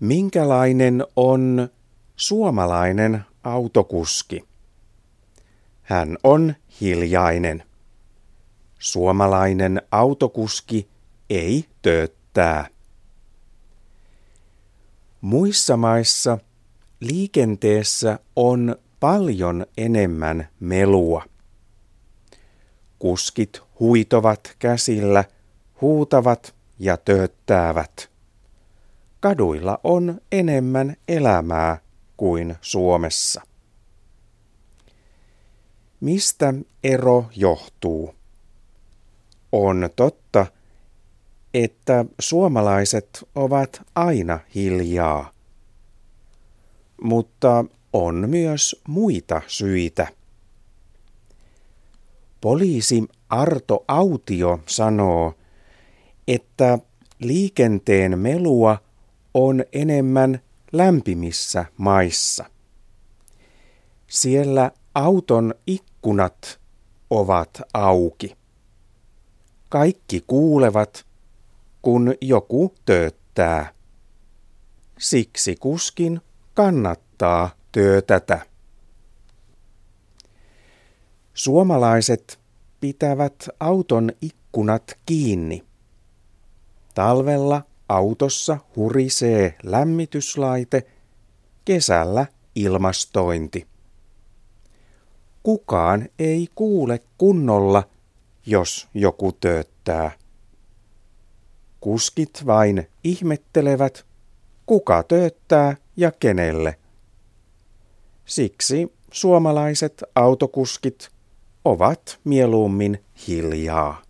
Minkälainen 0.00 1.06
on 1.16 1.68
suomalainen 2.16 3.24
autokuski? 3.44 4.44
Hän 5.82 6.18
on 6.24 6.54
hiljainen. 6.80 7.62
Suomalainen 8.78 9.82
autokuski 9.90 10.88
ei 11.30 11.64
tööttää. 11.82 12.66
Muissa 15.20 15.76
maissa 15.76 16.38
liikenteessä 17.00 18.18
on 18.36 18.76
paljon 19.00 19.66
enemmän 19.76 20.48
melua. 20.60 21.24
Kuskit 22.98 23.60
huitovat 23.80 24.56
käsillä, 24.58 25.24
huutavat 25.80 26.54
ja 26.78 26.96
tööttäävät. 26.96 28.13
Kaduilla 29.24 29.80
on 29.84 30.20
enemmän 30.32 30.96
elämää 31.08 31.78
kuin 32.16 32.56
Suomessa. 32.60 33.42
Mistä 36.00 36.54
ero 36.84 37.24
johtuu? 37.36 38.14
On 39.52 39.90
totta, 39.96 40.46
että 41.54 42.04
suomalaiset 42.18 43.24
ovat 43.34 43.82
aina 43.94 44.40
hiljaa. 44.54 45.32
Mutta 47.02 47.64
on 47.92 48.30
myös 48.30 48.82
muita 48.88 49.42
syitä. 49.46 50.06
Poliisi 52.40 53.04
Arto 53.28 53.84
Autio 53.88 54.60
sanoo, 54.66 55.34
että 56.28 56.78
liikenteen 57.18 58.18
melua 58.18 58.84
on 59.34 59.64
enemmän 59.72 60.40
lämpimissä 60.72 61.64
maissa. 61.76 62.44
Siellä 64.06 64.70
auton 64.94 65.54
ikkunat 65.66 66.60
ovat 67.10 67.62
auki. 67.74 68.36
Kaikki 69.68 70.24
kuulevat, 70.26 71.06
kun 71.82 72.14
joku 72.20 72.74
tööttää. 72.84 73.72
Siksi 74.98 75.56
kuskin 75.56 76.20
kannattaa 76.54 77.50
töötätä. 77.72 78.46
Suomalaiset 81.34 82.40
pitävät 82.80 83.48
auton 83.60 84.12
ikkunat 84.20 84.98
kiinni. 85.06 85.64
Talvella 86.94 87.62
autossa 87.96 88.58
hurisee 88.76 89.54
lämmityslaite, 89.62 90.86
kesällä 91.64 92.26
ilmastointi. 92.54 93.66
Kukaan 95.42 96.08
ei 96.18 96.48
kuule 96.54 97.00
kunnolla, 97.18 97.82
jos 98.46 98.88
joku 98.94 99.32
tööttää. 99.32 100.10
Kuskit 101.80 102.42
vain 102.46 102.88
ihmettelevät, 103.04 104.06
kuka 104.66 105.02
tööttää 105.02 105.76
ja 105.96 106.12
kenelle. 106.12 106.78
Siksi 108.24 108.92
suomalaiset 109.12 110.02
autokuskit 110.14 111.08
ovat 111.64 112.20
mieluummin 112.24 113.04
hiljaa. 113.28 114.02